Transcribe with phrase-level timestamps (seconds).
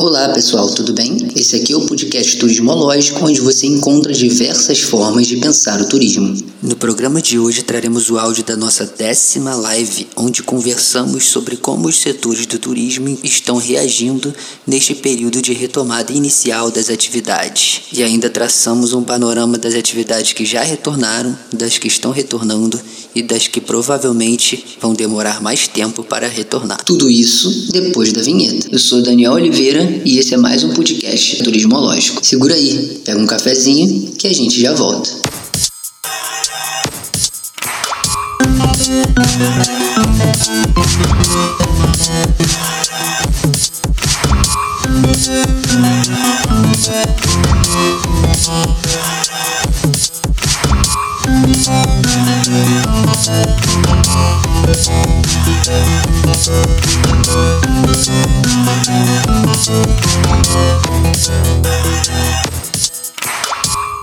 [0.00, 1.26] Olá pessoal, tudo bem?
[1.34, 6.36] Esse aqui é o podcast Turismológico, onde você encontra diversas formas de pensar o turismo.
[6.62, 11.88] No programa de hoje traremos o áudio da nossa décima live, onde conversamos sobre como
[11.88, 14.32] os setores do turismo estão reagindo
[14.64, 17.80] neste período de retomada inicial das atividades.
[17.92, 22.80] E ainda traçamos um panorama das atividades que já retornaram, das que estão retornando
[23.16, 26.84] e das que provavelmente vão demorar mais tempo para retornar.
[26.84, 28.68] Tudo isso depois da vinheta.
[28.70, 32.24] Eu sou Daniel Oliveira e esse é mais um podcast turismológico.
[32.24, 35.10] Segura aí, pega um cafezinho que a gente já volta.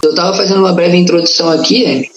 [0.03, 2.09] Eu estava fazendo uma breve introdução aqui,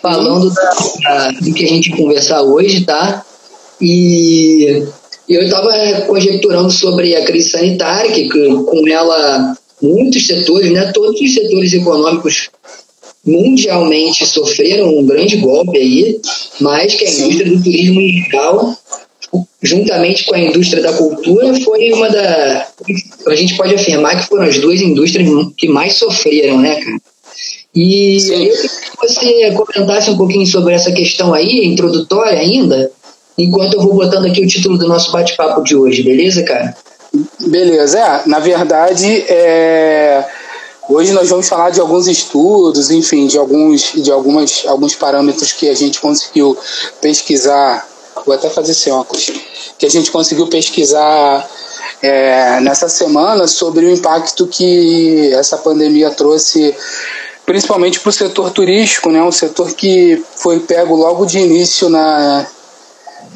[0.00, 0.70] falando da,
[1.02, 3.24] da, do que a gente conversar hoje, tá?
[3.80, 4.84] E
[5.28, 5.70] eu estava
[6.06, 12.50] conjecturando sobre a crise sanitária, que com ela muitos setores, né, todos os setores econômicos
[13.24, 16.20] mundialmente sofreram um grande golpe aí,
[16.60, 18.76] mas que a indústria do turismo em geral,
[19.62, 22.66] juntamente com a indústria da cultura, foi uma da.
[23.26, 26.98] A gente pode afirmar que foram as duas indústrias que mais sofreram, né, cara?
[27.74, 28.32] E Sim.
[28.32, 32.90] eu queria que você comentasse um pouquinho sobre essa questão aí, introdutória ainda,
[33.38, 36.76] enquanto eu vou botando aqui o título do nosso bate-papo de hoje, beleza, cara?
[37.40, 40.24] Beleza, é, na verdade, é
[40.88, 45.68] Hoje nós vamos falar de alguns estudos, enfim, de alguns, de algumas, alguns parâmetros que
[45.68, 46.58] a gente conseguiu
[47.00, 47.86] pesquisar.
[48.26, 49.30] Vou até fazer esse óculos.
[49.78, 51.48] Que a gente conseguiu pesquisar
[52.02, 56.74] é, nessa semana sobre o impacto que essa pandemia trouxe,
[57.46, 59.22] principalmente para o setor turístico, né?
[59.22, 62.44] Um setor que foi pego logo de início na,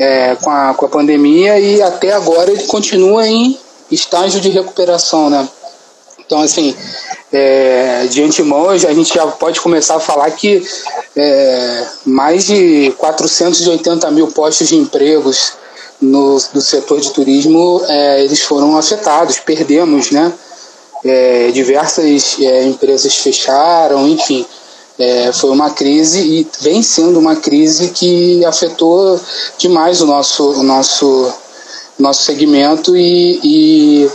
[0.00, 3.56] é, com, a, com a pandemia e até agora ele continua em
[3.90, 5.48] estágio de recuperação, né?
[6.26, 6.74] Então, assim,
[7.32, 10.62] é, de antemão, a gente já pode começar a falar que
[11.16, 15.54] é, mais de 480 mil postos de empregos
[16.00, 20.32] no, do setor de turismo é, eles foram afetados, perdemos, né?
[21.04, 24.44] É, diversas é, empresas fecharam, enfim,
[24.98, 29.20] é, foi uma crise e vem sendo uma crise que afetou
[29.58, 31.32] demais o nosso, o nosso,
[31.98, 34.10] nosso segmento e, e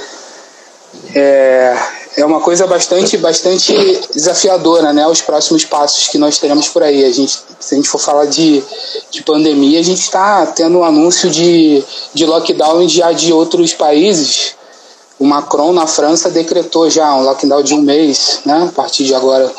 [1.16, 1.78] é,
[2.18, 3.74] é uma coisa bastante, bastante
[4.14, 5.08] desafiadora, né?
[5.08, 7.06] Os próximos passos que nós teremos por aí.
[7.06, 8.62] A gente, se a gente for falar de,
[9.10, 11.84] de pandemia, a gente está tendo um anúncio de,
[12.14, 14.56] de lockdown já de outros países.
[15.18, 18.68] O Macron, na França, decretou já um lockdown de um mês, né?
[18.68, 19.52] A partir de agora,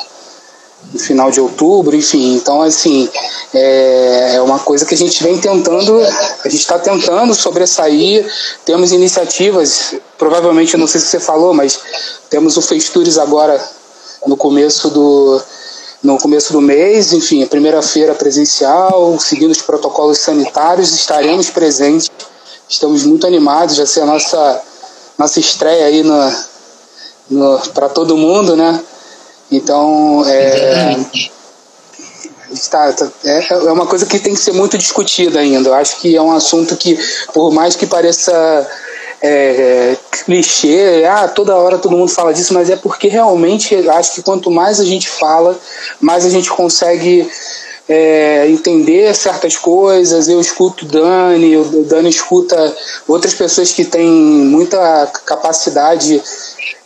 [0.93, 2.35] no final de outubro, enfim.
[2.35, 3.09] Então, assim,
[3.55, 8.27] é, é uma coisa que a gente vem tentando, a gente está tentando sobressair.
[8.65, 11.79] Temos iniciativas, provavelmente, não sei se você falou, mas
[12.29, 13.63] temos o Festures agora
[14.27, 15.41] no começo do
[16.03, 22.11] no começo do mês, enfim, a primeira feira presencial, seguindo os protocolos sanitários, estaremos presentes.
[22.69, 24.63] Estamos muito animados, vai ser a nossa
[25.17, 26.03] nossa estreia aí
[27.73, 28.83] para todo mundo, né?
[29.53, 30.97] Então, é,
[32.51, 35.69] está, tá, é, é uma coisa que tem que ser muito discutida ainda.
[35.69, 36.99] Eu acho que é um assunto que,
[37.33, 38.33] por mais que pareça
[39.23, 44.23] é, clichê, ah, toda hora todo mundo fala disso, mas é porque realmente acho que
[44.23, 45.59] quanto mais a gente fala,
[46.01, 47.31] mais a gente consegue
[47.89, 50.29] é, entender certas coisas.
[50.29, 52.75] Eu escuto Dani, o Dani escuta
[53.07, 56.23] outras pessoas que têm muita capacidade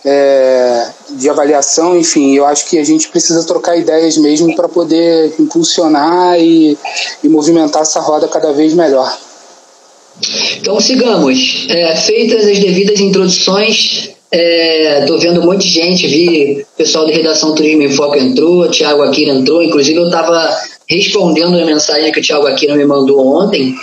[0.09, 5.35] é, de avaliação, enfim, eu acho que a gente precisa trocar ideias mesmo para poder
[5.37, 6.79] impulsionar e,
[7.25, 9.13] e, movimentar essa roda cada vez melhor.
[10.59, 11.67] Então sigamos.
[11.69, 17.13] É, feitas as devidas introduções, estou é, vendo um monte de gente, vi pessoal da
[17.13, 20.57] Redação Turismo em Foco entrou, Tiago Aquino entrou, inclusive eu estava
[20.89, 23.75] respondendo a mensagem que o Tiago Aquino me mandou ontem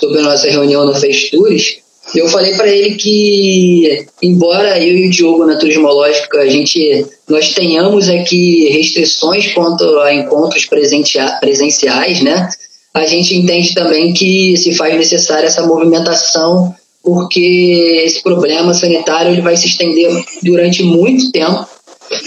[0.00, 1.78] sobre a nossa reunião no Festures.
[2.14, 7.52] Eu falei para ele que, embora eu e o Diogo na Turismológica, a gente, nós
[7.54, 12.48] tenhamos aqui restrições quanto a encontros presenciais, né?
[12.94, 19.40] A gente entende também que se faz necessária essa movimentação porque esse problema sanitário ele
[19.40, 20.10] vai se estender
[20.42, 21.66] durante muito tempo,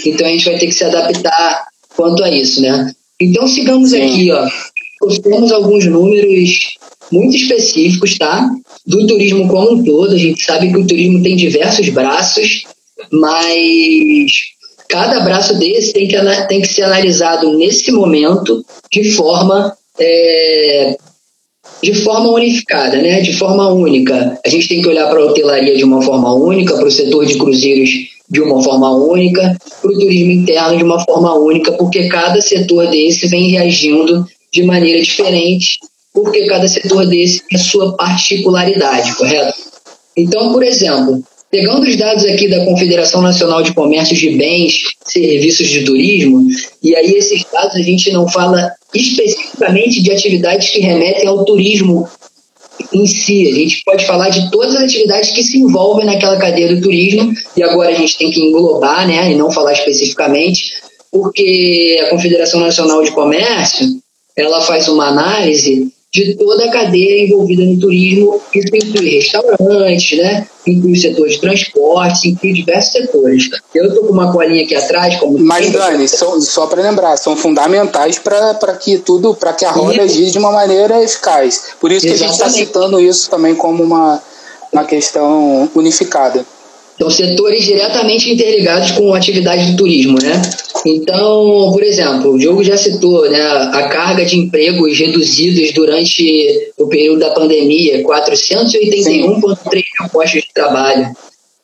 [0.04, 2.90] então a gente vai ter que se adaptar quanto a isso, né?
[3.20, 4.02] Então sigamos Sim.
[4.02, 4.48] aqui, ó.
[5.22, 6.76] Temos alguns números
[7.12, 8.50] muito específicos, tá?
[8.86, 10.14] Do turismo como um todo.
[10.14, 12.64] A gente sabe que o turismo tem diversos braços,
[13.10, 14.32] mas
[14.88, 16.16] cada braço desse tem que,
[16.48, 20.96] tem que ser analisado nesse momento de forma é,
[21.82, 23.20] de forma unificada, né?
[23.20, 24.38] de forma única.
[24.44, 27.26] A gente tem que olhar para a hotelaria de uma forma única, para o setor
[27.26, 27.90] de cruzeiros
[28.30, 32.88] de uma forma única, para o turismo interno de uma forma única, porque cada setor
[32.88, 35.78] desse vem reagindo de maneira diferente,
[36.12, 39.58] porque cada setor desse tem a sua particularidade, correto?
[40.16, 45.68] Então, por exemplo, pegando os dados aqui da Confederação Nacional de Comércio de Bens, Serviços
[45.68, 46.46] de Turismo,
[46.82, 52.08] e aí esses dados a gente não fala especificamente de atividades que remetem ao turismo
[52.92, 53.48] em si.
[53.48, 57.32] A gente pode falar de todas as atividades que se envolvem naquela cadeia do turismo,
[57.56, 60.74] e agora a gente tem que englobar, né, e não falar especificamente,
[61.10, 63.86] porque a Confederação Nacional de Comércio
[64.36, 70.46] ela faz uma análise de toda a cadeia envolvida no turismo, isso inclui restaurantes, né?
[70.66, 73.48] inclui o setor de transporte, inclui diversos setores.
[73.74, 75.16] Eu estou com uma colinha aqui atrás.
[75.16, 79.70] Como Mas, Dani, só, só para lembrar, são fundamentais para que tudo, para que a
[79.70, 81.70] roda gire de uma maneira eficaz.
[81.80, 82.42] Por isso que Exatamente.
[82.42, 84.22] a gente está citando isso também como uma,
[84.70, 86.44] uma questão unificada.
[87.02, 90.40] São setores diretamente interligados com a atividade do turismo, né?
[90.86, 96.86] Então, por exemplo, o Diogo já citou né, a carga de empregos reduzidos durante o
[96.86, 101.08] período da pandemia, 481,3 mil postos de trabalho.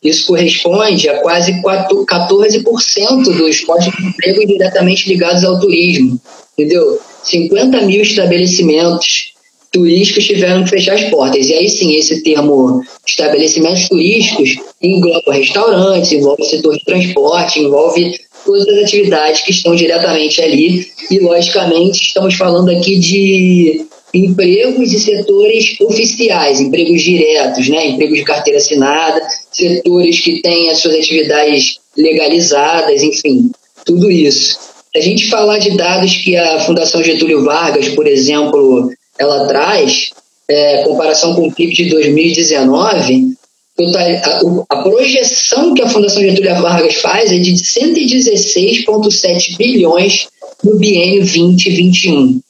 [0.02, 6.20] Isso corresponde a quase 14% dos postos de emprego diretamente ligados ao turismo,
[6.58, 6.98] entendeu?
[7.22, 9.34] 50 mil estabelecimentos
[9.72, 11.48] turísticos tiveram que fechar as portas.
[11.48, 18.18] E aí sim, esse termo estabelecimentos turísticos engloba restaurantes, envolve o setor de transporte, envolve
[18.44, 20.86] todas as atividades que estão diretamente ali.
[21.10, 27.88] E, logicamente, estamos falando aqui de empregos e setores oficiais, empregos diretos, né?
[27.88, 33.50] empregos de carteira assinada, setores que têm as suas atividades legalizadas, enfim,
[33.84, 34.58] tudo isso.
[34.92, 40.10] Se a gente falar de dados que a Fundação Getúlio Vargas, por exemplo, ela traz,
[40.48, 43.36] é, comparação com o PIB de 2019,
[43.80, 50.26] a, a projeção que a Fundação Getúlio Vargas faz é de 116,7 bilhões
[50.64, 52.40] no biênio 2021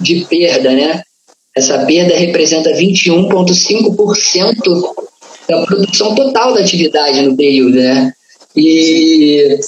[0.00, 1.02] de perda, né?
[1.54, 4.94] Essa perda representa 21,5%
[5.48, 8.14] da produção total da atividade no período, né?
[8.56, 9.58] E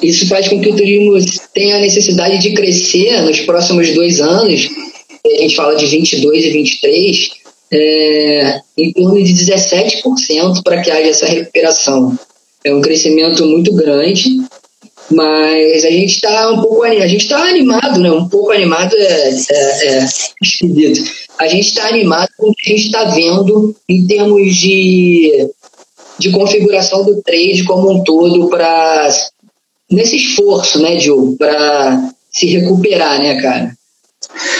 [0.00, 1.18] isso faz com que o turismo
[1.52, 4.68] tenha a necessidade de crescer nos próximos dois anos
[5.24, 7.30] a gente fala de 22 e 23,
[7.72, 12.18] é, em torno de 17% para que haja essa recuperação.
[12.64, 14.40] É um crescimento muito grande,
[15.10, 18.10] mas a gente está um pouco a gente está animado, né?
[18.10, 20.08] Um pouco animado é, é, é
[20.42, 21.08] esquisito.
[21.38, 25.48] A gente está animado com o que a gente está vendo em termos de,
[26.18, 29.08] de configuração do trade como um todo para
[29.90, 33.76] nesse esforço, né, Diogo, para se recuperar, né, cara?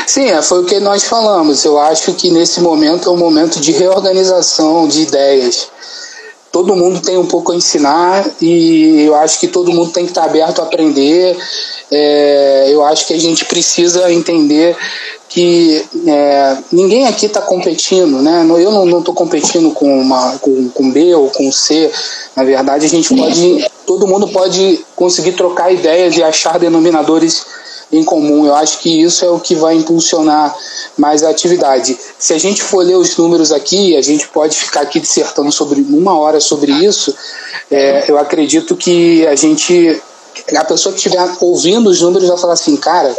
[0.06, 1.64] Sim, é, foi o que nós falamos.
[1.64, 5.69] Eu acho que nesse momento é um momento de reorganização de ideias.
[6.50, 10.11] Todo mundo tem um pouco a ensinar e eu acho que todo mundo tem que
[10.11, 11.37] estar aberto a aprender.
[11.91, 14.76] É, eu acho que a gente precisa entender
[15.31, 18.47] que é, ninguém aqui está competindo, né?
[18.61, 21.91] Eu não estou competindo com, uma, com, com B ou com C.
[22.37, 27.46] Na verdade, a gente pode, todo mundo pode conseguir trocar ideias e achar denominadores
[27.93, 28.46] em comum.
[28.46, 30.55] Eu acho que isso é o que vai impulsionar
[30.96, 31.96] mais a atividade.
[32.19, 35.81] Se a gente for ler os números aqui, a gente pode ficar aqui dissertando sobre
[35.81, 37.15] uma hora sobre isso.
[37.70, 40.01] É, eu acredito que a gente,
[40.56, 43.15] a pessoa que estiver ouvindo os números vai falar assim, cara,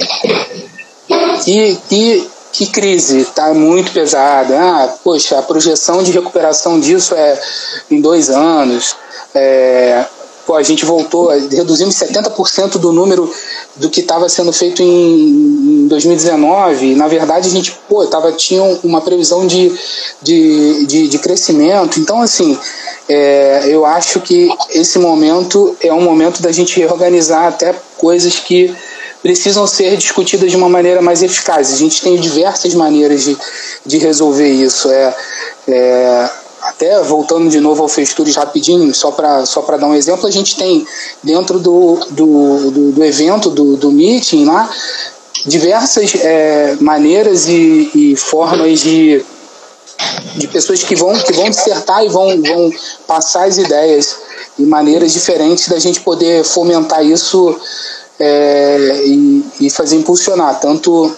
[1.44, 4.56] que, que, que crise, tá muito pesada.
[4.60, 7.40] Ah, poxa, a projeção de recuperação disso é
[7.92, 8.96] em dois anos.
[9.36, 10.06] É,
[10.52, 13.32] a gente voltou, reduzimos 70% do número
[13.78, 16.96] do que estava sendo feito em, em 2019.
[16.96, 19.72] Na verdade, a gente pô, tava, tinha uma previsão de,
[20.22, 22.00] de, de, de crescimento.
[22.00, 22.58] Então, assim,
[23.08, 28.76] é, eu acho que esse momento é um momento da gente reorganizar até coisas que
[29.22, 31.74] precisam ser discutidas de uma maneira mais eficaz.
[31.74, 33.38] A gente tem diversas maneiras de,
[33.86, 34.92] de resolver isso.
[34.92, 35.16] É,
[35.70, 36.30] é,
[36.76, 40.58] até voltando de novo ao Festures rapidinho, só para só dar um exemplo, a gente
[40.58, 40.86] tem
[41.22, 44.70] dentro do, do, do, do evento, do, do meeting lá,
[45.46, 49.24] diversas é, maneiras e, e formas de,
[50.36, 52.72] de pessoas que vão, que vão dissertar e vão, vão
[53.06, 54.18] passar as ideias
[54.58, 57.56] e maneiras diferentes da gente poder fomentar isso
[58.20, 61.16] é, e, e fazer impulsionar tanto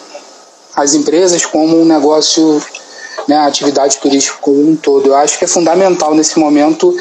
[0.76, 2.62] as empresas como um negócio
[3.28, 5.08] né, a atividade turística como um todo.
[5.08, 6.96] Eu acho que é fundamental nesse momento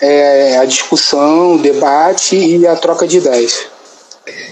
[0.00, 3.66] é, a discussão, o debate e a troca de ideias.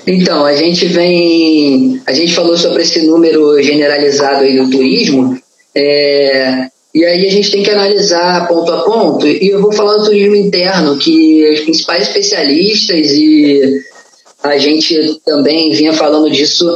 [0.06, 2.00] Então, a gente vem.
[2.06, 5.38] A gente falou sobre esse número generalizado aí do turismo,
[5.74, 9.98] é, e aí a gente tem que analisar ponto a ponto, e eu vou falar
[9.98, 13.82] do turismo interno, que os principais especialistas e
[14.42, 16.66] a gente também vinha falando disso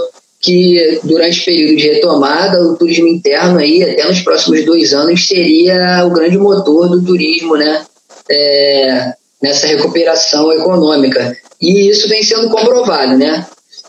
[0.41, 5.27] que durante o período de retomada, o turismo interno aí, até nos próximos dois anos,
[5.27, 7.85] seria o grande motor do turismo, né?
[8.31, 11.37] É, nessa recuperação econômica.
[11.61, 13.47] E isso vem sendo comprovado, né?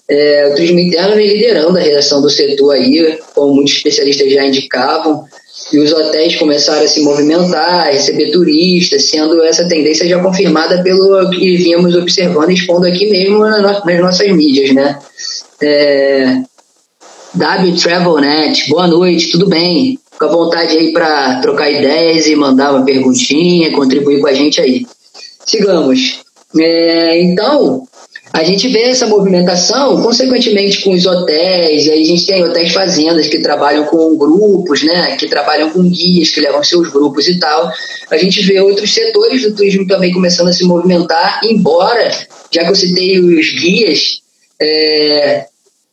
[0.10, 4.46] É, o turismo interno vem liderando a reação do setor aí, como muitos especialistas já
[4.46, 5.24] indicavam,
[5.72, 10.84] e os hotéis começaram a se movimentar, a receber turistas, sendo essa tendência já confirmada
[10.84, 15.00] pelo que vínhamos observando e expondo aqui mesmo nas nossas mídias, né?
[15.62, 16.42] É,
[17.36, 20.00] w Travelnet, boa noite, tudo bem?
[20.12, 24.60] Fica à vontade aí para trocar ideias e mandar uma perguntinha, contribuir com a gente
[24.60, 24.86] aí.
[25.46, 26.22] Sigamos.
[26.60, 27.88] É, então,
[28.34, 32.72] a gente vê essa movimentação, consequentemente, com os hotéis, e aí a gente tem hotéis
[32.74, 37.38] fazendas que trabalham com grupos, né, que trabalham com guias, que levam seus grupos e
[37.40, 37.72] tal.
[38.10, 42.10] A gente vê outros setores do turismo também começando a se movimentar, embora,
[42.50, 44.22] já que eu citei os guias,
[44.62, 45.46] é,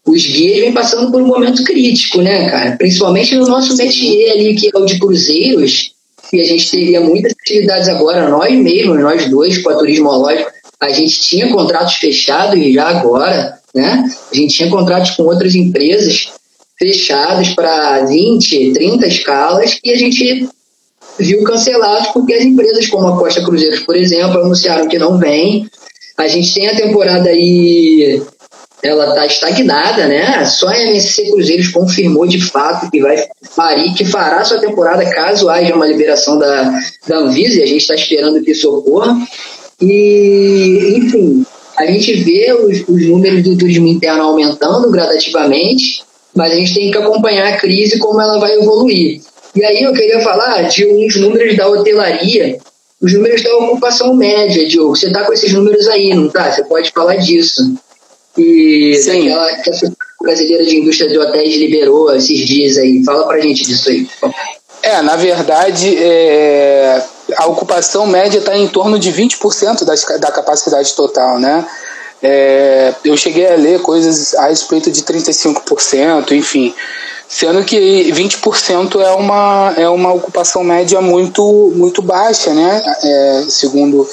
[0.09, 2.77] os guias vêm passando por um momento crítico, né, cara?
[2.77, 5.93] Principalmente no nosso métier ali, que é o de cruzeiros,
[6.33, 10.51] e a gente teria muitas atividades agora, nós mesmos, nós dois, com a Turismo Lógico,
[10.81, 14.05] a gente tinha contratos fechados já agora, né?
[14.33, 16.31] A gente tinha contratos com outras empresas
[16.79, 20.49] fechados para 20, 30 escalas e a gente
[21.19, 25.69] viu cancelados porque as empresas como a Costa Cruzeiros, por exemplo, anunciaram que não vem.
[26.17, 28.23] A gente tem a temporada aí
[28.83, 30.45] ela está estagnada, né?
[30.45, 35.49] Só a MSC Cruzeiros confirmou de fato que vai farir, que fará sua temporada caso
[35.49, 39.17] haja uma liberação da, da Anvisa, e a gente está esperando que isso ocorra.
[39.81, 41.45] E, enfim,
[41.77, 46.03] a gente vê os, os números do turismo interno aumentando gradativamente,
[46.35, 49.21] mas a gente tem que acompanhar a crise como ela vai evoluir.
[49.57, 52.59] E aí eu queria falar de uns números da hotelaria,
[53.01, 54.95] os números da ocupação média, Diogo.
[54.95, 56.51] Você está com esses números aí, não tá?
[56.51, 57.77] Você pode falar disso
[58.39, 59.29] e Sim.
[59.29, 59.91] Daquela, que a
[60.21, 63.03] Brasileira de Indústria de Hotéis liberou esses dias aí.
[63.05, 64.07] Fala pra gente disso aí.
[64.83, 67.03] É, na verdade, é,
[67.37, 71.67] a ocupação média está em torno de 20% das, da capacidade total, né?
[72.23, 76.75] É, eu cheguei a ler coisas a respeito de 35%, enfim.
[77.29, 82.83] Sendo que 20% é uma, é uma ocupação média muito, muito baixa, né?
[83.05, 84.09] É, segundo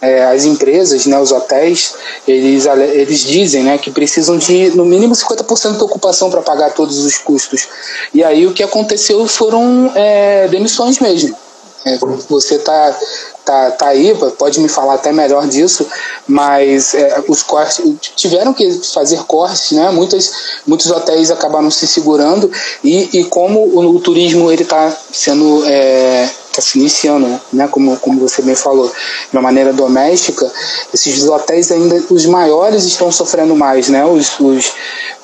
[0.00, 1.94] é, as empresas, né, os hotéis,
[2.26, 6.98] eles, eles dizem né, que precisam de no mínimo 50% de ocupação para pagar todos
[7.04, 7.68] os custos.
[8.14, 11.36] E aí o que aconteceu foram é, demissões mesmo.
[11.84, 11.96] É,
[12.28, 12.96] você está
[13.44, 15.86] tá, tá aí, pode me falar até melhor disso,
[16.26, 17.82] mas é, os cortes
[18.14, 19.90] tiveram que fazer cortes, né?
[19.90, 20.30] Muitas,
[20.66, 22.50] muitos hotéis acabaram se segurando
[22.84, 27.68] e, e como o, o turismo ele está sendo é, está se iniciando, né?
[27.68, 30.50] Como, como você bem falou, de uma maneira doméstica,
[30.92, 34.04] esses hotéis ainda, os maiores estão sofrendo mais, né?
[34.04, 34.72] Os, os,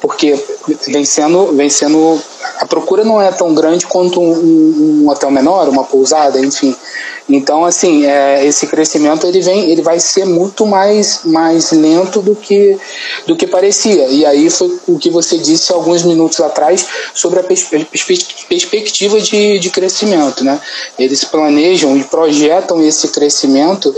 [0.01, 0.39] porque
[0.89, 2.21] vem sendo, vem sendo,
[2.59, 6.75] a procura não é tão grande quanto um, um hotel menor, uma pousada, enfim.
[7.29, 12.37] Então, assim, é, esse crescimento ele vem, ele vai ser muito mais, mais lento do
[12.37, 12.77] que,
[13.27, 14.07] do que parecia.
[14.09, 17.65] E aí foi o que você disse alguns minutos atrás sobre a pers
[18.49, 20.61] perspectiva de, de crescimento, né?
[20.99, 23.95] Eles planejam e projetam esse crescimento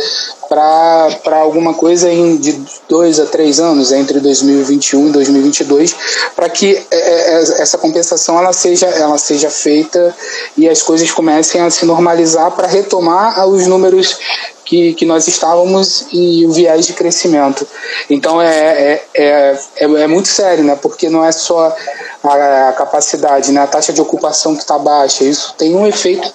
[0.49, 5.97] para alguma coisa em de dois a três anos, entre 2021 e 2022,
[6.35, 10.15] para que é, é, é, essa compensação ela seja, ela seja feita
[10.57, 14.19] e as coisas comecem a se normalizar para retomar os números
[14.65, 17.67] que, que nós estávamos e o viés de crescimento.
[18.11, 20.77] Então é, é, é, é, muito sério, né?
[20.81, 21.75] porque não é só
[22.23, 23.61] a, a capacidade, né?
[23.61, 26.33] a taxa de ocupação que está baixa, isso tem um efeito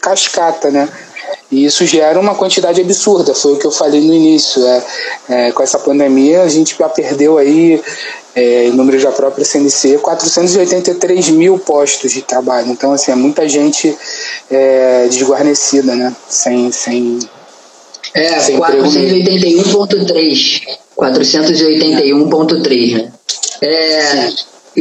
[0.00, 0.88] cascata, né?
[1.50, 4.66] E isso gera uma quantidade absurda, foi o que eu falei no início.
[4.66, 4.82] É,
[5.28, 7.82] é com essa pandemia, a gente já perdeu aí,
[8.34, 12.70] é, em número da própria CNC, 483 mil postos de trabalho.
[12.70, 13.96] Então, assim, é muita gente
[14.50, 16.14] é, desguarnecida, né?
[16.28, 17.18] Sem, sem,
[18.14, 20.62] é, 481.3.
[20.96, 23.12] 481.3, né?
[23.60, 24.30] É,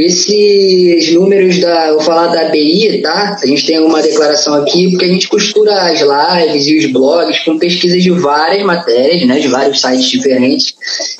[0.01, 1.91] esses números da.
[1.93, 3.37] Vou falar da BI, tá?
[3.41, 7.39] A gente tem uma declaração aqui, porque a gente costura as lives e os blogs
[7.39, 9.39] com pesquisas de várias matérias, né?
[9.39, 10.75] De vários sites diferentes.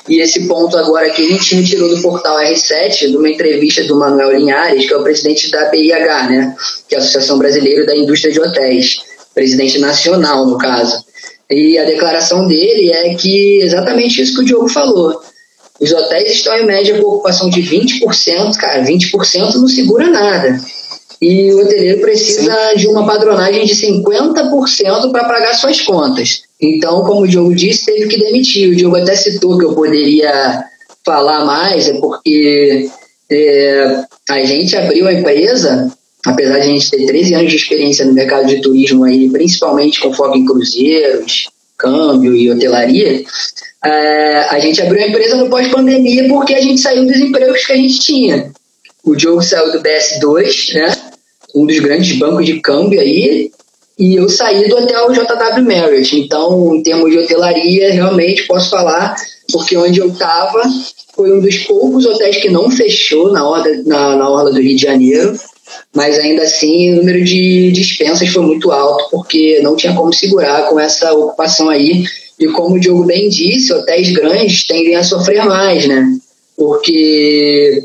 [0.08, 3.98] E esse ponto agora aqui a gente retirou do portal R7, de uma entrevista do
[3.98, 6.56] Manuel Linhares, que é o presidente da BIH, né?
[6.88, 8.98] Que é a Associação Brasileira da Indústria de Hotéis.
[9.34, 11.04] Presidente nacional, no caso.
[11.50, 15.20] E a declaração dele é que exatamente isso que o Diogo falou
[15.80, 20.60] os hotéis estão em média com ocupação de 20%, cara, 20% não segura nada.
[21.20, 22.76] E o hoteleiro precisa Sim.
[22.76, 26.42] de uma padronagem de 50% para pagar suas contas.
[26.60, 28.70] Então, como o Diogo disse, teve que demitir.
[28.70, 30.64] O Diogo até citou que eu poderia
[31.04, 32.88] falar mais, é porque
[33.30, 35.90] é, a gente abriu a empresa,
[36.24, 40.00] apesar de a gente ter 13 anos de experiência no mercado de turismo aí, principalmente
[40.00, 43.24] com foco em cruzeiros, câmbio e hotelaria,
[43.84, 47.72] é, a gente abriu a empresa no pós-pandemia porque a gente saiu dos empregos que
[47.72, 48.52] a gente tinha.
[49.04, 50.92] O Diogo saiu do BS2, né?
[51.54, 53.50] um dos grandes bancos de câmbio aí,
[53.98, 56.16] e eu saí do hotel JW Marriott.
[56.16, 59.16] Então, em termos de hotelaria, realmente posso falar,
[59.52, 60.62] porque onde eu estava
[61.14, 64.76] foi um dos poucos hotéis que não fechou na orla, na, na orla do Rio
[64.76, 65.36] de Janeiro,
[65.94, 70.68] mas ainda assim o número de dispensas foi muito alto, porque não tinha como segurar
[70.68, 72.04] com essa ocupação aí
[72.38, 76.16] e como o Diogo bem disse, hotéis grandes tendem a sofrer mais, né?
[76.56, 77.82] Porque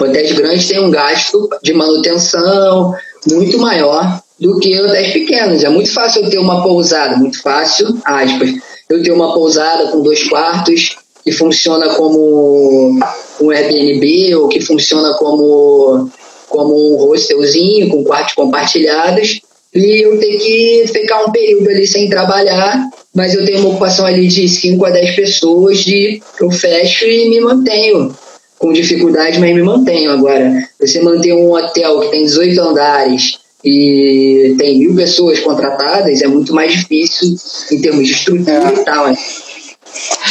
[0.00, 2.94] hotéis grandes têm um gasto de manutenção
[3.28, 5.64] muito maior do que hotéis pequenos.
[5.64, 8.50] É muito fácil eu ter uma pousada, muito fácil, aspas,
[8.88, 12.98] eu ter uma pousada com dois quartos que funciona como
[13.40, 16.08] um Airbnb ou que funciona como,
[16.48, 19.42] como um hostelzinho com quartos compartilhados
[19.74, 24.06] e eu ter que ficar um período ali sem trabalhar, mas eu tenho uma ocupação
[24.06, 28.14] ali de 5 a 10 pessoas de eu fecho e me mantenho
[28.58, 30.10] com dificuldade, mas me mantenho.
[30.10, 36.26] Agora, você manter um hotel que tem 18 andares e tem mil pessoas contratadas, é
[36.26, 37.36] muito mais difícil
[37.72, 38.80] em termos de estrutura é.
[38.80, 39.08] e tal.
[39.08, 39.16] Né?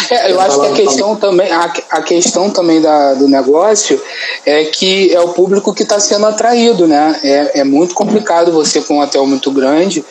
[0.10, 4.02] É, eu acho que a questão também, a, a questão também da, do negócio
[4.46, 7.20] é que é o público que está sendo atraído, né?
[7.24, 10.06] É, é muito complicado você com um hotel muito grande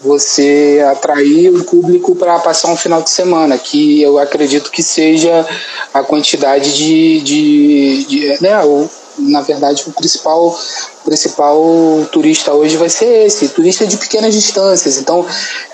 [0.00, 5.46] você atrair o público para passar um final de semana, que eu acredito que seja
[5.92, 10.58] a quantidade de, de, de né, o, na verdade o principal
[11.04, 11.62] principal
[12.10, 14.96] turista hoje vai ser esse, turista de pequenas distâncias.
[14.96, 15.26] Então,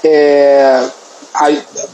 [0.02, 0.84] é,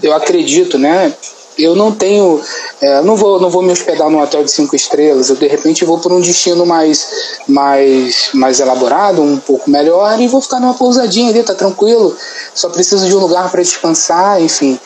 [0.02, 1.14] eu acredito, né?
[1.58, 2.40] Eu não tenho,
[2.80, 5.28] é, não vou, não vou me hospedar num hotel de cinco estrelas.
[5.28, 10.28] Eu de repente vou por um destino mais, mais, mais elaborado, um pouco melhor e
[10.28, 12.16] vou ficar numa pousadinha ali, tá tranquilo.
[12.54, 14.78] Só preciso de um lugar para descansar, enfim.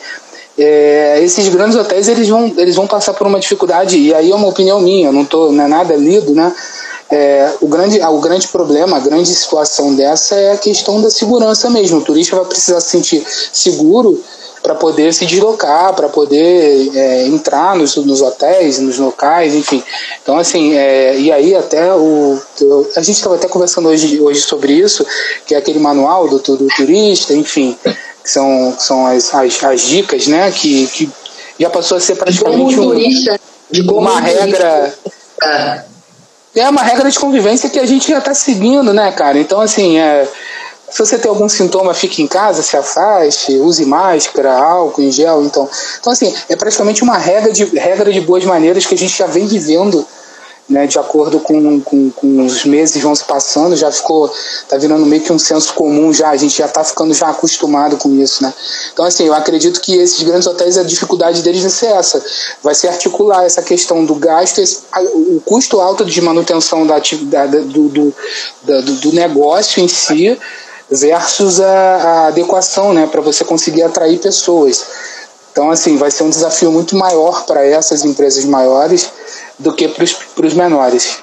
[0.57, 4.35] É, esses grandes hotéis eles vão, eles vão passar por uma dificuldade e aí é
[4.35, 5.11] uma opinião minha.
[5.11, 6.53] Não tô, não é nada lido, né?
[7.09, 11.69] É, o, grande, o grande problema, a grande situação dessa é a questão da segurança
[11.69, 11.99] mesmo.
[11.99, 14.21] O turista vai precisar se sentir seguro
[14.67, 19.81] para poder se deslocar, para poder é, entrar nos, nos hotéis, nos locais, enfim.
[20.21, 22.37] Então, assim, é, e aí até o.
[22.93, 25.05] A gente estava até conversando hoje, hoje sobre isso,
[25.45, 27.77] que é aquele manual do, do turista, enfim,
[28.21, 31.09] que são, são as, as, as dicas, né, que, que
[31.57, 33.39] já passou a ser praticamente como turista,
[33.71, 34.93] de como uma regra.
[36.53, 39.37] É uma regra de convivência que a gente já está seguindo, né, cara?
[39.37, 40.27] Então, assim, é,
[40.89, 45.43] se você tem algum sintoma, fique em casa, se afaste, use máscara, álcool em gel.
[45.43, 45.69] Então,
[45.99, 49.27] então assim, é praticamente uma regra de, regra de boas maneiras que a gente já
[49.27, 50.05] vem vivendo,
[50.69, 54.29] né, de acordo com, com, com os meses vão se passando, já ficou,
[54.67, 57.95] tá virando meio que um senso comum já, a gente já tá ficando já acostumado
[57.97, 58.53] com isso, né.
[58.91, 62.25] Então, assim, eu acredito que esses grandes hotéis, a dificuldade deles vai ser essa,
[62.61, 64.79] vai ser articular essa questão do gasto, esse,
[65.13, 68.15] o custo alto de manutenção da atividade, do, do,
[68.63, 70.37] do, do negócio em si,
[70.89, 74.85] versus a, a adequação, né, para você conseguir atrair pessoas.
[75.51, 79.11] Então, assim, vai ser um desafio muito maior para essas empresas maiores
[79.57, 81.17] do que para os menores.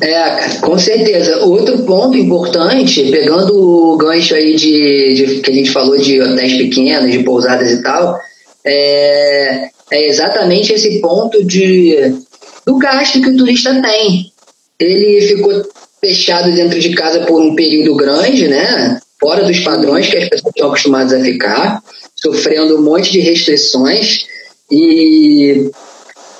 [0.00, 1.44] É, com certeza.
[1.44, 6.56] Outro ponto importante, pegando o gancho aí de, de que a gente falou de hotéis
[6.56, 8.18] pequenos, de pousadas e tal,
[8.64, 12.14] é, é exatamente esse ponto de
[12.64, 14.32] do gasto que o turista tem.
[14.78, 15.62] Ele ficou
[16.04, 19.00] fechado dentro de casa por um período grande, né?
[19.20, 21.82] Fora dos padrões que as pessoas estão acostumadas a ficar,
[22.16, 24.26] sofrendo um monte de restrições
[24.68, 25.70] e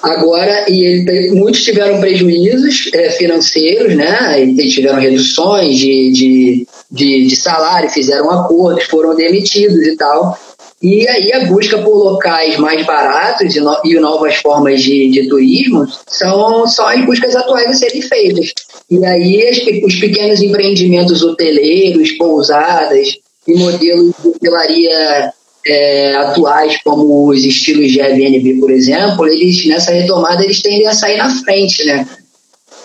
[0.03, 4.45] agora e ele, muitos tiveram prejuízos é, financeiros, né?
[4.45, 10.37] E tiveram reduções de, de, de, de salário, fizeram acordos, foram demitidos e tal.
[10.83, 15.29] E aí a busca por locais mais baratos e, no, e novas formas de, de,
[15.29, 18.53] turismo são só as buscas atuais a serem feitas.
[18.91, 23.17] E aí as, os pequenos empreendimentos hoteleiros, pousadas
[23.47, 25.33] e modelos de hotelaria
[25.65, 30.95] é, atuais, como os estilos de Airbnb, por exemplo, eles nessa retomada eles tendem a
[30.95, 32.09] sair na frente, né?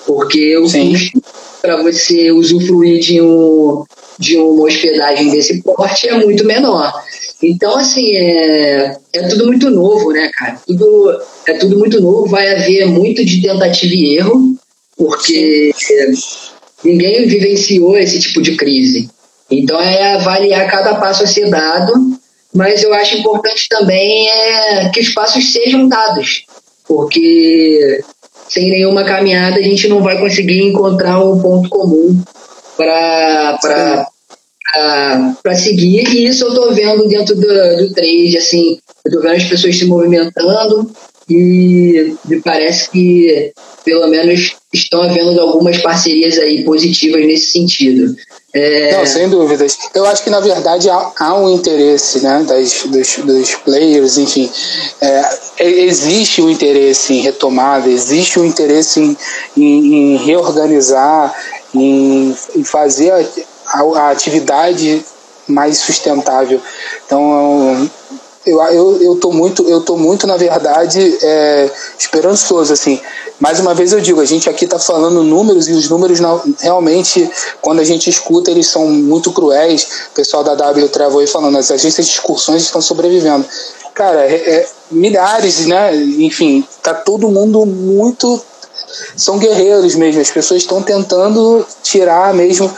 [0.06, 0.92] Porque o Sim.
[0.92, 1.24] custo
[1.62, 3.84] para você usufruir de, um,
[4.20, 6.94] de uma hospedagem desse porte é muito menor.
[7.42, 10.60] Então, assim, é, é tudo muito novo, né, cara?
[10.66, 14.56] Tudo, é tudo muito novo, vai haver muito de tentativa e erro,
[14.98, 15.72] porque
[16.84, 19.10] ninguém vivenciou esse tipo de crise.
[19.50, 21.94] Então, é avaliar cada passo a ser dado,
[22.54, 26.44] mas eu acho importante também é que os passos sejam dados,
[26.88, 28.04] porque
[28.50, 32.20] sem nenhuma caminhada a gente não vai conseguir encontrar um ponto comum
[32.76, 34.08] para
[35.44, 39.46] para seguir, e isso eu estou vendo dentro do, do trade, assim, estou vendo as
[39.46, 40.92] pessoas se movimentando
[41.30, 43.52] e me parece que
[43.84, 48.16] pelo menos estão havendo algumas parcerias aí positivas nesse sentido.
[48.54, 48.94] É...
[48.94, 49.78] Não, sem dúvidas.
[49.94, 54.50] Eu acho que na verdade há, há um interesse né, das, dos, dos players, enfim.
[55.02, 59.18] É, existe um interesse em retomada, existe um interesse em,
[59.58, 61.36] em, em reorganizar,
[61.74, 63.14] em, em fazer
[63.68, 65.06] a, a atividade
[65.48, 66.62] mais sustentável.
[67.06, 67.90] Então,
[68.46, 73.00] eu, eu, eu tô muito, eu tô muito, na verdade, é, esperançoso, assim.
[73.40, 76.42] Mais uma vez eu digo, a gente aqui está falando números e os números não,
[76.60, 77.30] realmente,
[77.62, 80.08] quando a gente escuta, eles são muito cruéis.
[80.12, 83.46] O pessoal da W Travel aí falando, as agências de excursões estão sobrevivendo.
[83.94, 85.96] Cara, é, é, milhares, né?
[85.96, 88.42] Enfim, tá todo mundo muito.
[89.16, 92.72] São guerreiros mesmo, as pessoas estão tentando tirar mesmo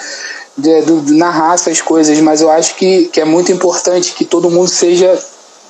[0.59, 4.25] de, do, na raça as coisas, mas eu acho que, que é muito importante que
[4.25, 5.17] todo mundo seja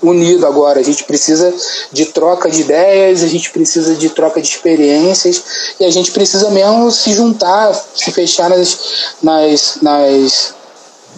[0.01, 0.79] unido agora.
[0.79, 1.53] A gente precisa
[1.91, 5.43] de troca de ideias, a gente precisa de troca de experiências
[5.79, 8.77] e a gente precisa mesmo se juntar, se fechar nas,
[9.21, 10.53] nas, nas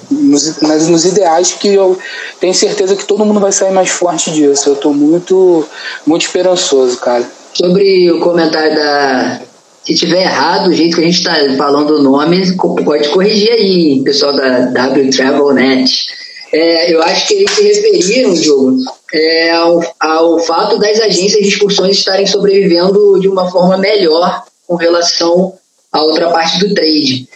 [0.09, 1.97] nos, nas, nos ideais que eu
[2.39, 4.69] tenho certeza que todo mundo vai sair mais forte disso.
[4.69, 5.65] Eu estou muito,
[6.05, 7.25] muito esperançoso, cara.
[7.53, 9.41] Sobre o comentário da.
[9.83, 14.01] Se tiver errado, o jeito que a gente está falando o nome, pode corrigir aí,
[14.03, 16.05] pessoal da W Travel Net.
[16.53, 18.77] É, eu acho que eles se referiram, Diogo,
[19.13, 24.75] é, ao, ao fato das agências de excursões estarem sobrevivendo de uma forma melhor com
[24.75, 25.53] relação
[25.91, 27.27] à outra parte do trade.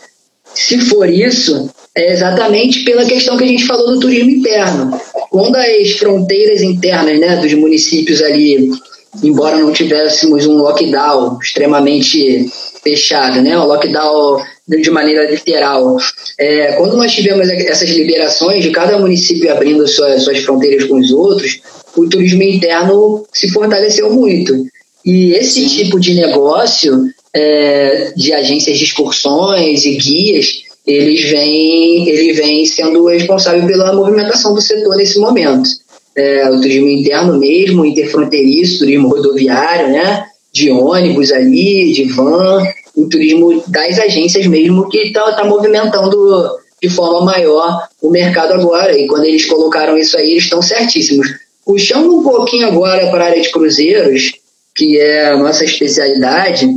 [0.53, 4.99] Se for isso, é exatamente pela questão que a gente falou do turismo interno.
[5.29, 8.69] Quando as fronteiras internas né, dos municípios ali,
[9.23, 12.49] embora não tivéssemos um lockdown extremamente
[12.84, 15.97] fechado, né, um lockdown de maneira literal.
[16.39, 21.12] É, quando nós tivemos essas liberações de cada município abrindo suas, suas fronteiras com os
[21.12, 21.62] outros,
[21.95, 24.65] o turismo interno se fortaleceu muito.
[25.06, 32.34] E esse tipo de negócio é, de agências de excursões e guias, eles vêm, ele
[32.34, 35.69] vem sendo responsável pela movimentação do setor nesse momento.
[36.15, 40.25] É, o turismo interno mesmo, interfronteiriço, turismo rodoviário, né?
[40.56, 42.63] de ônibus ali, de van,
[42.95, 46.49] o turismo das agências mesmo que está tá movimentando
[46.82, 48.97] de forma maior o mercado agora.
[48.97, 51.28] E quando eles colocaram isso aí, eles estão certíssimos.
[51.65, 54.32] Puxando um pouquinho agora para a área de cruzeiros,
[54.73, 56.69] que é a nossa especialidade,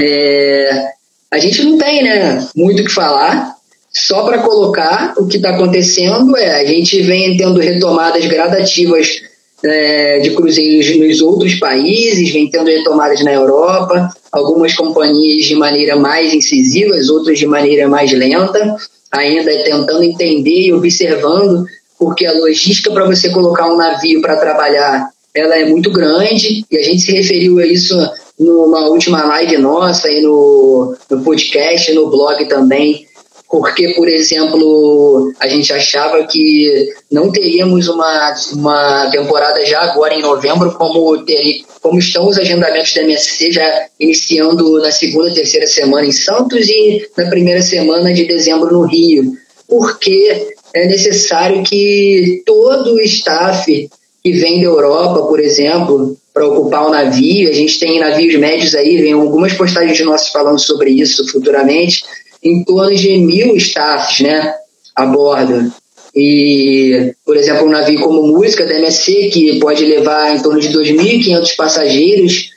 [0.00, 0.88] é,
[1.28, 3.53] a gente não tem né, muito o que falar.
[3.96, 9.22] Só para colocar o que está acontecendo é a gente vem tendo retomadas gradativas
[9.62, 15.94] é, de cruzeiros nos outros países, vem tendo retomadas na Europa, algumas companhias de maneira
[15.94, 18.76] mais incisiva, outras de maneira mais lenta,
[19.12, 21.64] ainda tentando entender e observando,
[21.96, 26.78] porque a logística para você colocar um navio para trabalhar ela é muito grande, e
[26.78, 27.94] a gente se referiu a isso
[28.38, 33.04] numa última live nossa e no, no podcast, no blog também,
[33.48, 40.22] porque, por exemplo, a gente achava que não teríamos uma, uma temporada já agora em
[40.22, 46.06] novembro, como, ter, como estão os agendamentos da MSC já iniciando na segunda, terceira semana
[46.06, 49.32] em Santos e na primeira semana de dezembro no Rio.
[49.68, 53.88] Porque é necessário que todo o staff
[54.22, 58.74] que vem da Europa, por exemplo, para ocupar o navio, a gente tem navios médios
[58.74, 62.02] aí, vem algumas postagens nossas falando sobre isso futuramente,
[62.44, 64.54] em torno de mil staffs né,
[64.94, 65.72] a bordo.
[66.14, 70.68] E, por exemplo, um navio como Música da MSC, que pode levar em torno de
[70.68, 72.50] 2.500 passageiros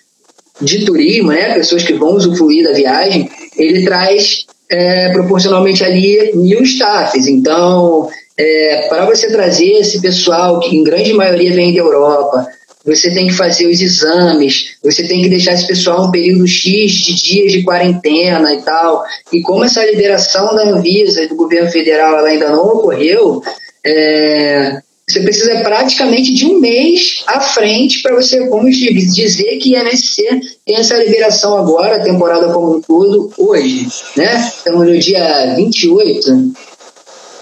[0.61, 6.61] de turismo, né, pessoas que vão usufruir da viagem, ele traz é, proporcionalmente ali mil
[6.63, 7.27] staffs.
[7.27, 12.47] Então, é, para você trazer esse pessoal, que em grande maioria vem da Europa,
[12.87, 16.91] você tem que fazer os exames, você tem que deixar esse pessoal um período X
[16.93, 19.03] de dias de quarentena e tal.
[19.33, 23.43] E como essa liberação da Anvisa e do governo federal ainda não ocorreu,
[23.85, 29.81] é, você precisa praticamente de um mês à frente para você, como dizer que a
[29.81, 30.23] MSC
[30.65, 34.51] tem essa liberação agora, a temporada como um todo, hoje, né?
[34.57, 36.53] Estamos no dia 28.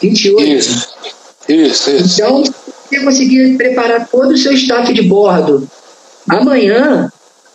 [0.02, 0.42] 28.
[0.44, 0.90] Isso,
[1.50, 2.22] isso, isso.
[2.22, 2.44] Então,
[2.90, 5.68] você conseguir preparar todo o seu staff de bordo
[6.30, 7.12] amanhã,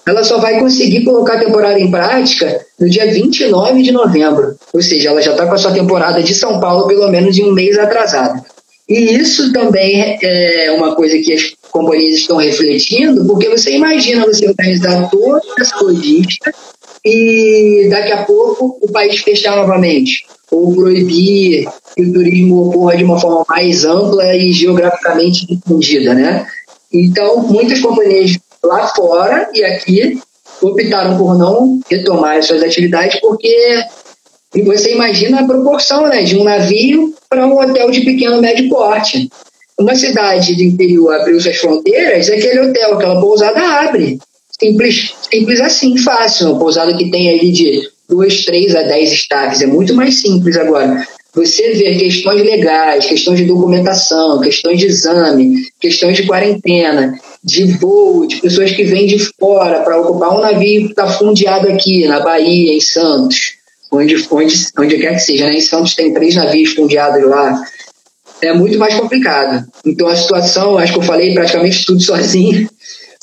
[0.06, 4.56] ela só vai conseguir colocar a temporada em prática no dia 29 de novembro.
[4.72, 7.44] Ou seja, ela já está com a sua temporada de São Paulo pelo menos em
[7.44, 8.44] um mês atrasada.
[8.88, 14.48] E isso também é uma coisa que as companhias estão refletindo, porque você imagina você
[14.48, 16.52] organizar toda essa logística
[17.04, 23.04] e daqui a pouco o país fechar novamente, ou proibir que o turismo ocorra de
[23.04, 26.46] uma forma mais ampla e geograficamente difundida, né?
[26.92, 30.20] Então, muitas companhias lá fora e aqui
[30.60, 33.86] optaram por não retomar suas atividades porque
[34.54, 38.68] e você imagina a proporção né, de um navio para um hotel de pequeno médio
[38.68, 39.30] porte.
[39.78, 44.18] Uma cidade do interior abriu suas fronteiras, aquele hotel, aquela pousada abre.
[44.60, 46.50] Simples, simples assim, fácil.
[46.50, 49.62] Uma pousada que tem ali de duas, três a dez estaves.
[49.62, 51.06] É muito mais simples agora.
[51.34, 58.26] Você vê questões legais, questões de documentação, questões de exame, questões de quarentena, de voo,
[58.26, 62.20] de pessoas que vêm de fora para ocupar um navio que está fundeado aqui na
[62.20, 65.46] Bahia, em Santos onde, onde, onde quer que seja.
[65.46, 65.54] Né?
[65.56, 67.62] Em Santos tem três navios fundeados lá.
[68.40, 69.66] É muito mais complicado.
[69.84, 72.68] Então a situação, acho que eu falei praticamente tudo sozinho,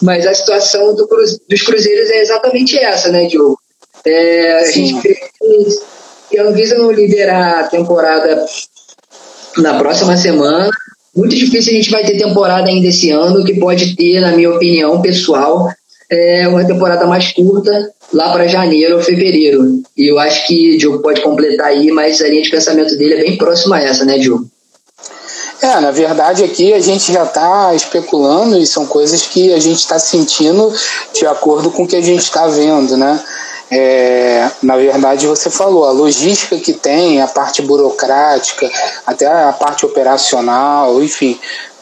[0.01, 1.07] mas a situação do
[1.49, 3.57] dos cruzeiros é exatamente essa, né, Diogo?
[4.05, 5.15] É, a gente crê
[6.29, 8.45] que a Anvisa não liberar a temporada
[9.57, 10.69] na próxima semana.
[11.15, 14.51] Muito difícil a gente vai ter temporada ainda esse ano, que pode ter, na minha
[14.51, 15.67] opinião pessoal,
[16.09, 19.81] é uma temporada mais curta, lá para janeiro ou fevereiro.
[19.97, 23.15] E eu acho que o Diogo pode completar aí, mas a linha de pensamento dele
[23.15, 24.47] é bem próxima a essa, né, Diogo?
[25.61, 29.79] É, na verdade aqui a gente já está especulando e são coisas que a gente
[29.79, 30.71] está sentindo
[31.13, 33.19] de acordo com o que a gente está vendo, né?
[33.69, 38.69] É, na verdade você falou, a logística que tem, a parte burocrática,
[39.05, 41.37] até a parte operacional, enfim,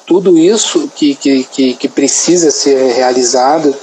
[0.06, 3.76] tudo isso que, que, que, que precisa ser realizado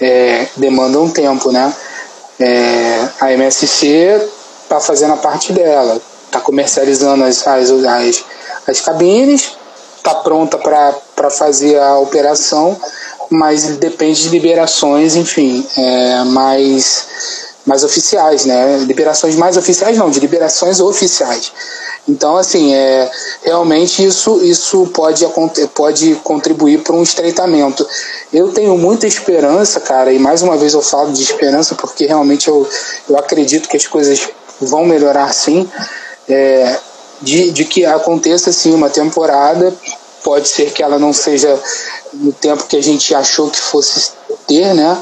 [0.00, 1.72] é, demanda um tempo, né?
[2.38, 4.20] É, a MSC
[4.62, 8.24] está fazendo a parte dela, está comercializando as, as, as,
[8.66, 9.56] as cabines,
[9.96, 12.76] está pronta para fazer a operação,
[13.30, 17.06] mas depende de liberações, enfim, é, mais,
[17.66, 18.78] mais oficiais, né?
[18.86, 21.52] Liberações mais oficiais não, de liberações oficiais.
[22.08, 23.10] Então, assim, é,
[23.42, 25.26] realmente isso, isso pode,
[25.74, 27.86] pode contribuir para um estreitamento.
[28.32, 32.46] Eu tenho muita esperança, cara, e mais uma vez eu falo de esperança porque realmente
[32.46, 32.68] eu,
[33.10, 34.28] eu acredito que as coisas
[34.60, 35.68] vão melhorar sim,
[36.28, 36.78] é,
[37.20, 39.72] de, de que aconteça sim uma temporada.
[40.22, 41.58] Pode ser que ela não seja
[42.14, 44.10] no tempo que a gente achou que fosse
[44.46, 44.96] ter, né?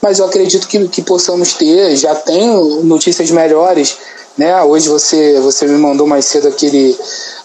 [0.00, 1.96] Mas eu acredito que, que possamos ter.
[1.96, 3.96] Já tenho notícias melhores
[4.38, 4.62] né?
[4.62, 6.96] Hoje você, você me mandou mais cedo aquele,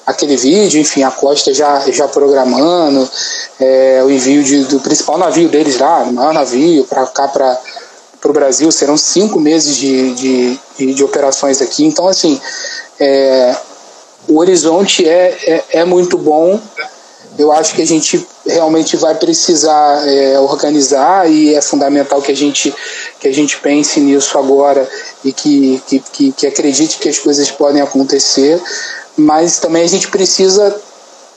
[0.06, 3.10] aquele vídeo, enfim, a Costa já, já programando
[3.60, 7.60] é, o envio de, do principal navio deles lá, o maior navio, para cá, para
[8.24, 8.72] o Brasil.
[8.72, 11.84] Serão cinco meses de, de, de, de operações aqui.
[11.84, 12.40] Então, assim,
[13.00, 13.56] é,
[14.28, 16.60] o horizonte é, é, é muito bom.
[17.38, 22.36] Eu acho que a gente realmente vai precisar é, organizar e é fundamental que a
[22.36, 22.74] gente
[23.20, 24.88] que a gente pense nisso agora
[25.24, 28.62] e que, que, que, que acredite que as coisas podem acontecer,
[29.18, 30.68] mas também a gente precisa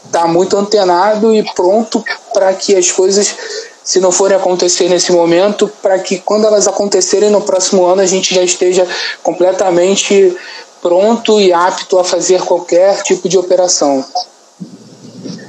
[0.04, 3.34] estar tá muito antenado e pronto para que as coisas,
[3.82, 8.06] se não forem acontecer nesse momento, para que quando elas acontecerem no próximo ano a
[8.06, 8.86] gente já esteja
[9.22, 10.36] completamente
[10.82, 14.04] pronto e apto a fazer qualquer tipo de operação.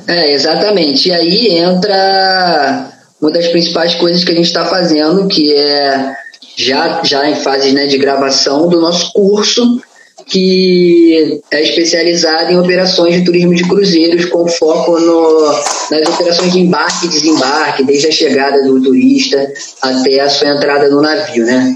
[0.07, 1.09] É, exatamente.
[1.09, 6.15] E aí entra uma das principais coisas que a gente está fazendo, que é
[6.55, 9.79] já, já em fase né, de gravação do nosso curso,
[10.25, 15.45] que é especializado em operações de turismo de cruzeiros, com foco no,
[15.91, 20.89] nas operações de embarque e desembarque, desde a chegada do turista até a sua entrada
[20.89, 21.45] no navio.
[21.45, 21.75] Né?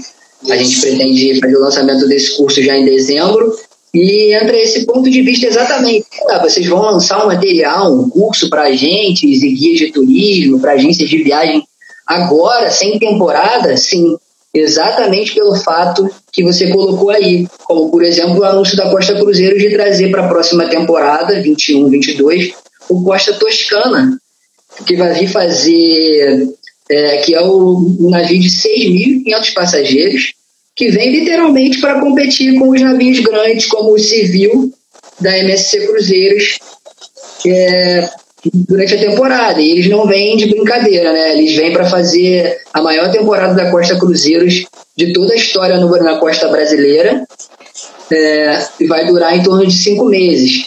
[0.50, 3.54] A gente pretende fazer o lançamento desse curso já em dezembro
[3.94, 6.06] e entra esse ponto de vista exatamente.
[6.28, 10.72] Ah, vocês vão lançar um material, um curso para agentes e guias de turismo, para
[10.72, 11.62] agências de viagem
[12.06, 13.76] agora, sem temporada?
[13.76, 14.16] Sim.
[14.54, 19.58] exatamente pelo fato que você colocou aí, como por exemplo o anúncio da Costa Cruzeiro
[19.58, 22.52] de trazer para a próxima temporada, 21, 22,
[22.88, 24.18] o Costa Toscana,
[24.86, 26.48] que vai vir fazer,
[26.92, 30.32] é, que é o, um navio de 6.500 passageiros,
[30.76, 34.72] que vem literalmente para competir com os navios grandes, como o Civil
[35.20, 36.58] da MSC Cruzeiros,
[37.46, 38.08] é,
[38.44, 39.60] durante a temporada.
[39.60, 41.32] E eles não vêm de brincadeira, né?
[41.32, 44.64] Eles vêm para fazer a maior temporada da Costa Cruzeiros
[44.96, 47.24] de toda a história no, na costa brasileira.
[48.10, 50.66] É, e vai durar em torno de cinco meses.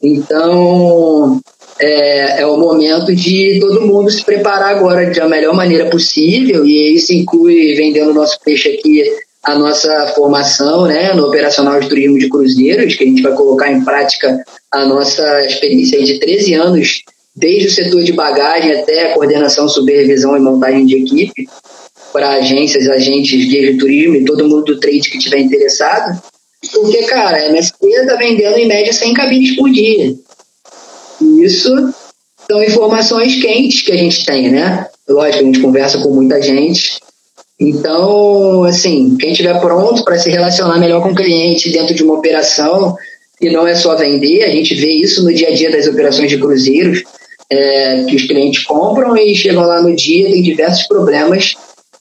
[0.00, 1.40] Então,
[1.78, 6.94] é, é, o momento de todo mundo se preparar agora da melhor maneira possível, e
[6.94, 9.02] isso inclui vendendo nosso peixe aqui,
[9.42, 13.70] a nossa formação né, no operacional de turismo de cruzeiros, que a gente vai colocar
[13.70, 17.02] em prática a nossa experiência de 13 anos
[17.36, 21.48] desde o setor de bagagem até a coordenação, supervisão e montagem de equipe
[22.12, 26.22] para agências, agentes, guias de turismo e todo mundo do trade que estiver interessado.
[26.72, 30.14] Porque, cara, a MSP está vendendo em média 100 cabines por dia.
[31.20, 31.70] Isso
[32.50, 34.86] são informações quentes que a gente tem, né?
[35.08, 36.98] Lógico, a gente conversa com muita gente.
[37.60, 42.14] Então, assim, quem estiver pronto para se relacionar melhor com o cliente dentro de uma
[42.14, 42.96] operação,
[43.40, 46.30] e não é só vender, a gente vê isso no dia a dia das operações
[46.30, 47.02] de cruzeiros,
[47.50, 51.54] é, que os clientes compram e chegam lá no dia, tem diversos problemas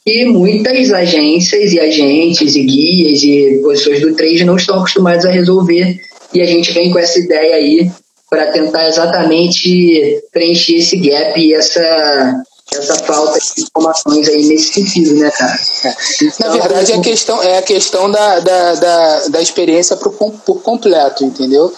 [0.05, 5.31] que muitas agências e agentes e guias e pessoas do trade não estão acostumados a
[5.31, 5.97] resolver
[6.33, 7.91] e a gente vem com essa ideia aí
[8.33, 15.13] para tentar exatamente preencher esse gap e essa essa falta de informações aí nesse sentido,
[15.13, 15.59] né, cara?
[16.19, 20.11] Então, Na verdade, é a questão, é a questão da, da, da, da experiência por,
[20.13, 21.71] por completo, entendeu?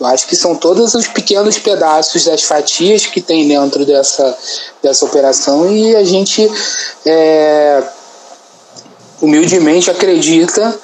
[0.00, 4.36] Eu acho que são todos os pequenos pedaços das fatias que tem dentro dessa,
[4.82, 6.50] dessa operação e a gente
[7.06, 7.84] é,
[9.22, 10.76] humildemente acredita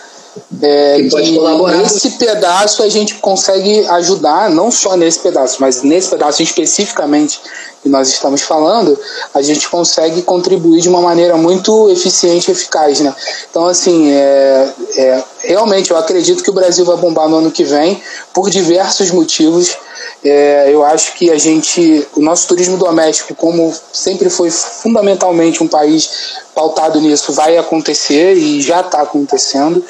[0.62, 6.10] é, que, que nesse pedaço a gente consegue ajudar, não só nesse pedaço, mas nesse
[6.10, 7.40] pedaço especificamente
[7.82, 8.98] que nós estamos falando,
[9.32, 13.00] a gente consegue contribuir de uma maneira muito eficiente e eficaz.
[13.00, 13.14] Né?
[13.50, 17.64] Então, assim, é, é, realmente eu acredito que o Brasil vai bombar no ano que
[17.64, 18.00] vem
[18.32, 19.76] por diversos motivos.
[20.24, 25.68] É, eu acho que a gente, o nosso turismo doméstico, como sempre foi fundamentalmente um
[25.68, 29.84] país pautado nisso, vai acontecer e já está acontecendo.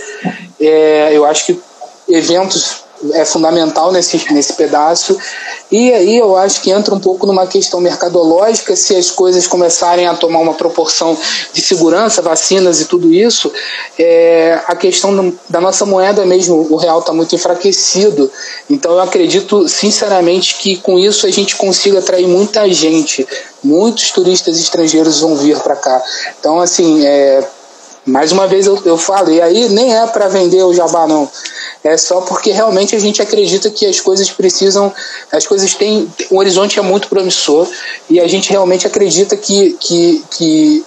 [0.60, 1.60] É, eu acho que
[2.08, 5.16] eventos é fundamental nesse, nesse pedaço.
[5.70, 10.06] E aí eu acho que entra um pouco numa questão mercadológica, se as coisas começarem
[10.06, 11.16] a tomar uma proporção
[11.52, 13.52] de segurança, vacinas e tudo isso,
[13.98, 18.30] é, a questão da nossa moeda mesmo, o real está muito enfraquecido.
[18.70, 23.26] Então eu acredito sinceramente que com isso a gente consiga atrair muita gente,
[23.62, 26.02] muitos turistas estrangeiros vão vir para cá.
[26.38, 27.44] Então, assim, é,
[28.06, 31.28] mais uma vez eu, eu falei, aí nem é para vender o jabá, não.
[31.86, 34.92] É só porque realmente a gente acredita que as coisas precisam,
[35.30, 37.68] as coisas têm, o horizonte é muito promissor
[38.10, 40.84] e a gente realmente acredita que, que, que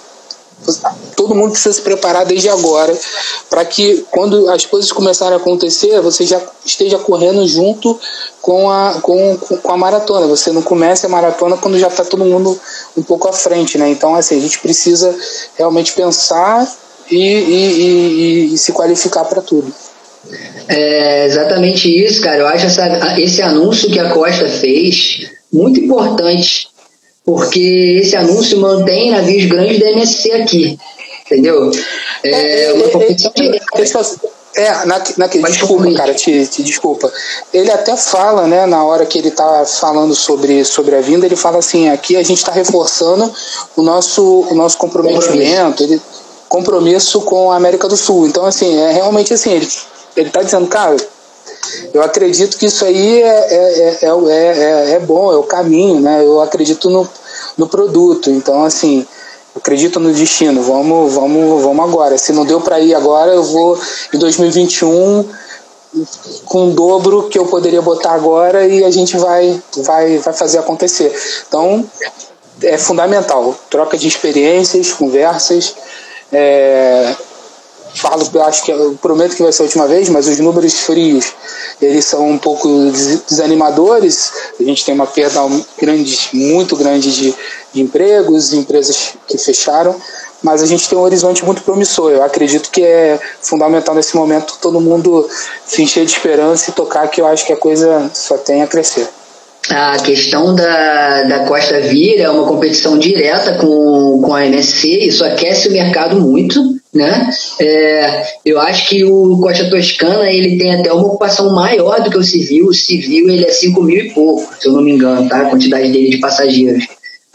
[1.16, 2.94] todo mundo precisa se preparar desde agora
[3.48, 7.98] para que quando as coisas começarem a acontecer, você já esteja correndo junto
[8.42, 10.26] com a, com, com a maratona.
[10.26, 12.60] Você não comece a maratona quando já está todo mundo
[12.94, 13.88] um pouco à frente, né?
[13.88, 15.16] Então, assim, a gente precisa
[15.56, 16.70] realmente pensar
[17.10, 17.80] e, e,
[18.50, 19.72] e, e se qualificar para tudo.
[20.70, 22.38] É exatamente isso, cara.
[22.38, 26.68] Eu acho essa, esse anúncio que a Costa fez muito importante,
[27.24, 30.78] porque esse anúncio mantém navios grandes da MSC aqui,
[31.26, 31.72] entendeu?
[32.22, 33.32] É, é, uma competição
[34.56, 37.12] é, é, na, na, desculpa, cara, te, te, desculpa.
[37.52, 41.36] Ele até fala, né, na hora que ele está falando sobre, sobre a vinda, ele
[41.36, 43.32] fala assim: aqui a gente está reforçando
[43.76, 45.82] o nosso, o nosso comprometimento.
[45.82, 46.00] Ele,
[46.48, 48.26] compromisso com a América do Sul.
[48.26, 49.68] Então, assim, é realmente assim, ele,
[50.16, 50.96] ele tá dizendo, cara,
[51.92, 56.24] eu acredito que isso aí é, é, é, é, é, bom, é o caminho, né?
[56.24, 57.08] Eu acredito no,
[57.56, 58.30] no produto.
[58.30, 59.06] Então, assim,
[59.56, 60.62] acredito no destino.
[60.62, 62.18] Vamos, vamos, vamos agora.
[62.18, 63.78] Se não deu para ir agora, eu vou
[64.12, 65.24] em 2021
[66.44, 70.58] com o dobro que eu poderia botar agora e a gente vai, vai, vai fazer
[70.58, 71.12] acontecer.
[71.48, 71.84] Então,
[72.62, 73.54] é fundamental.
[73.68, 75.74] Troca de experiências, conversas
[76.32, 77.14] é,
[77.94, 81.32] falo, acho que eu prometo que vai ser a última vez, mas os números frios
[81.80, 82.68] eles são um pouco
[83.28, 84.32] desanimadores.
[84.58, 85.40] A gente tem uma perda
[85.80, 87.34] grande, muito grande de,
[87.72, 89.96] de empregos, empresas que fecharam,
[90.42, 92.10] mas a gente tem um horizonte muito promissor.
[92.10, 95.28] Eu acredito que é fundamental nesse momento todo mundo
[95.66, 98.66] se encher de esperança e tocar, que eu acho que a coisa só tem a
[98.66, 99.08] crescer.
[99.70, 105.24] a questão da, da Costa Vira é uma competição direta com, com a MSC, isso
[105.24, 107.30] aquece o mercado muito, né?
[107.60, 112.18] É, eu acho que o Costa Toscana ele tem até uma ocupação maior do que
[112.18, 115.28] o Civil, o Civil ele é 5 mil e pouco, se eu não me engano,
[115.28, 115.42] tá?
[115.42, 116.86] A quantidade dele de passageiros.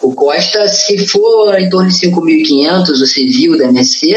[0.02, 4.14] O Costa, se for em torno de 5.500, o Civil da MSC,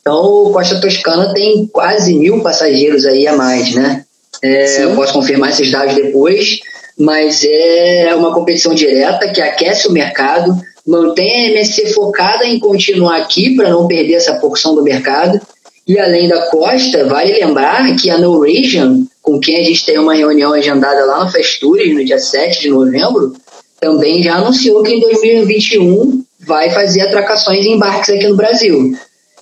[0.00, 4.04] então o Costa Toscana tem quase mil passageiros aí a mais, né?
[4.42, 6.60] É, eu posso confirmar esses dados depois,
[6.96, 10.56] mas é uma competição direta que aquece o mercado,
[10.88, 15.38] mantém a MSC focada em continuar aqui para não perder essa porção do mercado.
[15.86, 20.14] E além da Costa, vale lembrar que a Norwegian, com quem a gente tem uma
[20.14, 23.34] reunião agendada lá no Festures, no dia 7 de novembro,
[23.78, 28.96] também já anunciou que em 2021 vai fazer atracações em embarques aqui no Brasil.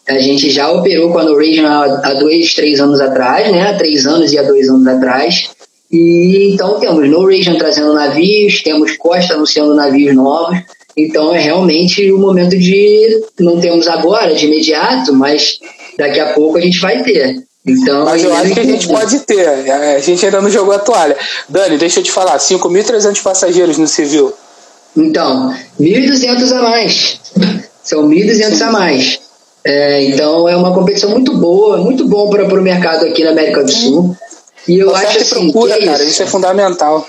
[0.08, 3.70] A gente já operou com a Norwegian há dois, três anos atrás, né?
[3.70, 5.50] Há três anos e há dois anos atrás.
[5.90, 10.58] E então temos Norwegian trazendo navios, temos Costa anunciando navios novos.
[10.96, 15.58] Então é realmente o momento de não temos agora de imediato, mas
[15.98, 17.44] daqui a pouco a gente vai ter.
[17.66, 19.40] Então, mas eu acho que a gente pode ter.
[19.40, 21.16] É, a gente ainda não jogou a toalha.
[21.48, 24.32] Dani, deixa eu te falar, 5.300 passageiros no civil.
[24.96, 27.20] Então, 1.200 a mais.
[27.82, 29.20] São 1.200 a mais.
[29.64, 33.64] É, então é uma competição muito boa, muito bom para o mercado aqui na América
[33.64, 34.16] do Sul.
[34.68, 36.12] E eu Você acho assim, procura, que é cara, isso.
[36.12, 37.06] isso é fundamental.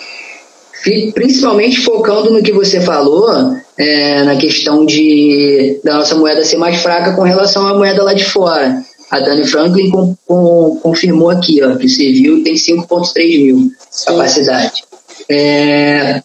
[1.13, 6.77] Principalmente focando no que você falou, é, na questão de da nossa moeda ser mais
[6.77, 8.81] fraca com relação à moeda lá de fora.
[9.09, 13.71] A Dani Franklin com, com, confirmou aqui ó, que o civil tem 5,3 mil
[14.05, 14.83] capacidade.
[15.29, 16.21] É,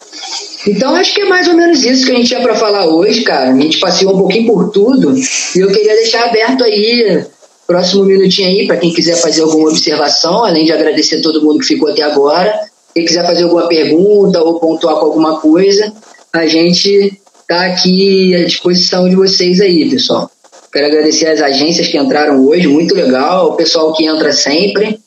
[0.67, 3.21] então acho que é mais ou menos isso que a gente tinha para falar hoje,
[3.21, 3.51] cara.
[3.51, 5.13] A gente passeou um pouquinho por tudo
[5.55, 7.23] e eu queria deixar aberto aí,
[7.67, 11.65] próximo minutinho aí, para quem quiser fazer alguma observação, além de agradecer todo mundo que
[11.65, 12.53] ficou até agora.
[12.93, 15.91] Quem quiser fazer alguma pergunta ou pontuar com alguma coisa,
[16.31, 20.29] a gente tá aqui à disposição de vocês aí, pessoal.
[20.71, 24.99] Quero agradecer as agências que entraram hoje, muito legal, o pessoal que entra sempre.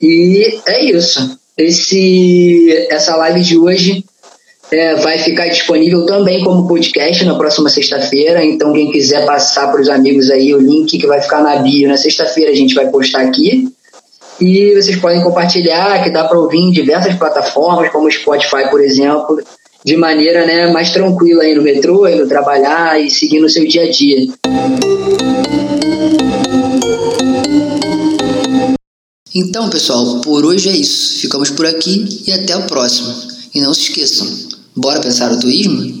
[0.00, 1.38] E é isso.
[1.56, 4.02] Esse, essa live de hoje
[4.72, 8.44] é, vai ficar disponível também como podcast na próxima sexta-feira.
[8.44, 11.88] Então, quem quiser passar para os amigos aí o link que vai ficar na bio
[11.88, 13.68] na sexta-feira, a gente vai postar aqui.
[14.40, 18.80] E vocês podem compartilhar, que dá para ouvir em diversas plataformas, como o Spotify, por
[18.80, 19.38] exemplo,
[19.84, 23.82] de maneira né, mais tranquila aí no metrô, indo trabalhar e seguindo o seu dia
[23.82, 24.28] a dia.
[29.34, 31.20] Então, pessoal, por hoje é isso.
[31.20, 33.14] Ficamos por aqui e até o próximo.
[33.54, 34.26] E não se esqueçam,
[34.76, 36.00] Bora pensar o tuísmo?